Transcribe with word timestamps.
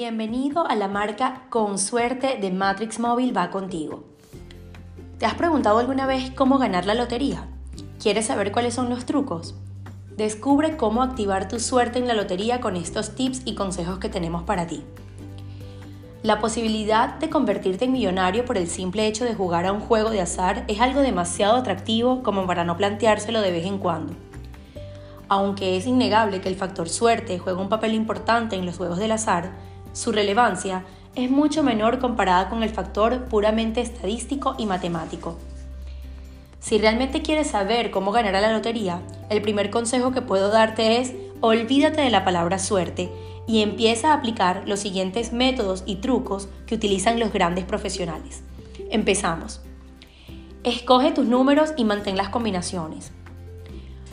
Bienvenido 0.00 0.64
a 0.64 0.76
la 0.76 0.86
marca 0.86 1.42
Con 1.50 1.76
Suerte 1.76 2.38
de 2.40 2.52
Matrix 2.52 3.00
Móvil 3.00 3.36
va 3.36 3.50
contigo. 3.50 4.04
¿Te 5.18 5.26
has 5.26 5.34
preguntado 5.34 5.80
alguna 5.80 6.06
vez 6.06 6.30
cómo 6.30 6.58
ganar 6.58 6.86
la 6.86 6.94
lotería? 6.94 7.48
¿Quieres 8.00 8.26
saber 8.26 8.52
cuáles 8.52 8.74
son 8.74 8.90
los 8.90 9.06
trucos? 9.06 9.56
Descubre 10.16 10.76
cómo 10.76 11.02
activar 11.02 11.48
tu 11.48 11.58
suerte 11.58 11.98
en 11.98 12.06
la 12.06 12.14
lotería 12.14 12.60
con 12.60 12.76
estos 12.76 13.16
tips 13.16 13.42
y 13.44 13.56
consejos 13.56 13.98
que 13.98 14.08
tenemos 14.08 14.44
para 14.44 14.68
ti. 14.68 14.84
La 16.22 16.38
posibilidad 16.38 17.14
de 17.14 17.28
convertirte 17.28 17.86
en 17.86 17.92
millonario 17.92 18.44
por 18.44 18.56
el 18.56 18.68
simple 18.68 19.08
hecho 19.08 19.24
de 19.24 19.34
jugar 19.34 19.66
a 19.66 19.72
un 19.72 19.80
juego 19.80 20.10
de 20.10 20.20
azar 20.20 20.64
es 20.68 20.80
algo 20.80 21.00
demasiado 21.00 21.56
atractivo 21.56 22.22
como 22.22 22.46
para 22.46 22.62
no 22.62 22.76
planteárselo 22.76 23.40
de 23.40 23.50
vez 23.50 23.66
en 23.66 23.78
cuando. 23.78 24.12
Aunque 25.28 25.76
es 25.76 25.86
innegable 25.86 26.40
que 26.40 26.48
el 26.48 26.54
factor 26.54 26.88
suerte 26.88 27.40
juega 27.40 27.60
un 27.60 27.68
papel 27.68 27.94
importante 27.94 28.54
en 28.54 28.64
los 28.64 28.78
juegos 28.78 28.98
del 28.98 29.10
azar, 29.10 29.66
su 29.92 30.12
relevancia 30.12 30.84
es 31.14 31.30
mucho 31.30 31.62
menor 31.62 31.98
comparada 31.98 32.48
con 32.48 32.62
el 32.62 32.70
factor 32.70 33.24
puramente 33.24 33.80
estadístico 33.80 34.54
y 34.58 34.66
matemático. 34.66 35.36
Si 36.60 36.78
realmente 36.78 37.22
quieres 37.22 37.48
saber 37.48 37.90
cómo 37.90 38.12
ganar 38.12 38.34
a 38.36 38.40
la 38.40 38.52
lotería, 38.52 39.00
el 39.30 39.42
primer 39.42 39.70
consejo 39.70 40.12
que 40.12 40.22
puedo 40.22 40.50
darte 40.50 41.00
es 41.00 41.14
olvídate 41.40 42.00
de 42.00 42.10
la 42.10 42.24
palabra 42.24 42.58
suerte 42.58 43.10
y 43.46 43.62
empieza 43.62 44.10
a 44.10 44.14
aplicar 44.14 44.64
los 44.66 44.80
siguientes 44.80 45.32
métodos 45.32 45.82
y 45.86 45.96
trucos 45.96 46.48
que 46.66 46.74
utilizan 46.74 47.18
los 47.18 47.32
grandes 47.32 47.64
profesionales. 47.64 48.42
Empezamos. 48.90 49.60
Escoge 50.64 51.12
tus 51.12 51.26
números 51.26 51.72
y 51.76 51.84
mantén 51.84 52.16
las 52.16 52.28
combinaciones. 52.28 53.12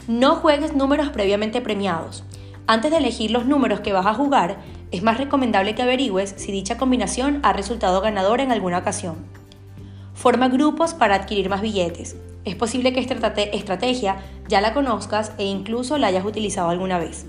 No 0.08 0.36
juegues 0.36 0.76
números 0.76 1.10
previamente 1.10 1.62
premiados. 1.62 2.24
Antes 2.68 2.92
de 2.92 2.98
elegir 2.98 3.32
los 3.32 3.46
números 3.46 3.82
que 3.82 3.94
vas 3.94 4.06
a 4.06 4.14
jugar, 4.14 4.60
es 4.96 5.04
más 5.04 5.18
recomendable 5.18 5.76
que 5.76 5.82
averigües 5.82 6.34
si 6.38 6.52
dicha 6.52 6.78
combinación 6.78 7.40
ha 7.44 7.54
resultado 7.54 8.02
ganadora 8.02 8.44
en 8.44 8.52
alguna 8.52 8.78
ocasión. 8.78 9.16
Forma 10.14 10.48
grupos 10.48 10.94
para 10.94 11.16
adquirir 11.16 11.50
más 11.50 11.62
billetes. 11.62 12.16
Es 12.46 12.56
posible 12.56 12.94
que 12.94 13.00
esta 13.00 13.14
estrategia 13.14 14.18
ya 14.48 14.62
la 14.62 14.74
conozcas 14.74 15.34
e 15.38 15.44
incluso 15.46 15.98
la 15.98 16.08
hayas 16.08 16.26
utilizado 16.26 16.70
alguna 16.70 17.00
vez. 17.00 17.26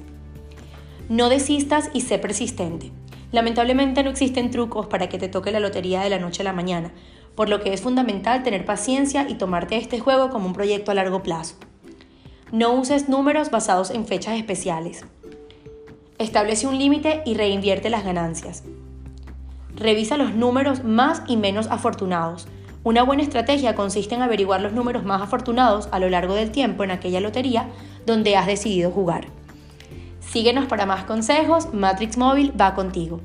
No 1.08 1.28
desistas 1.28 1.90
y 1.92 2.02
sé 2.02 2.18
persistente. 2.18 2.92
Lamentablemente 3.32 4.02
no 4.02 4.10
existen 4.10 4.50
trucos 4.50 4.86
para 4.86 5.08
que 5.08 5.18
te 5.18 5.28
toque 5.28 5.50
la 5.50 5.60
lotería 5.60 6.02
de 6.02 6.10
la 6.10 6.18
noche 6.18 6.42
a 6.42 6.44
la 6.44 6.52
mañana, 6.52 6.92
por 7.34 7.48
lo 7.48 7.60
que 7.60 7.72
es 7.72 7.80
fundamental 7.80 8.42
tener 8.42 8.64
paciencia 8.64 9.28
y 9.28 9.34
tomarte 9.34 9.76
este 9.76 9.98
juego 9.98 10.30
como 10.30 10.46
un 10.46 10.52
proyecto 10.52 10.92
a 10.92 10.94
largo 10.94 11.22
plazo. 11.22 11.56
No 12.52 12.74
uses 12.74 13.08
números 13.08 13.50
basados 13.50 13.90
en 13.90 14.06
fechas 14.06 14.36
especiales. 14.38 15.04
Establece 16.18 16.66
un 16.66 16.78
límite 16.78 17.22
y 17.26 17.34
reinvierte 17.34 17.90
las 17.90 18.04
ganancias. 18.04 18.62
Revisa 19.74 20.16
los 20.16 20.34
números 20.34 20.82
más 20.82 21.22
y 21.26 21.36
menos 21.36 21.66
afortunados. 21.66 22.48
Una 22.84 23.02
buena 23.02 23.22
estrategia 23.22 23.74
consiste 23.74 24.14
en 24.14 24.22
averiguar 24.22 24.62
los 24.62 24.72
números 24.72 25.04
más 25.04 25.20
afortunados 25.20 25.88
a 25.92 25.98
lo 25.98 26.08
largo 26.08 26.34
del 26.34 26.52
tiempo 26.52 26.84
en 26.84 26.90
aquella 26.90 27.20
lotería 27.20 27.68
donde 28.06 28.36
has 28.36 28.46
decidido 28.46 28.90
jugar. 28.90 29.26
Síguenos 30.20 30.64
para 30.66 30.86
más 30.86 31.04
consejos, 31.04 31.74
Matrix 31.74 32.16
Móvil 32.16 32.58
va 32.58 32.74
contigo. 32.74 33.20